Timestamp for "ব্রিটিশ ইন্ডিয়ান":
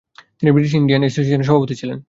0.51-1.01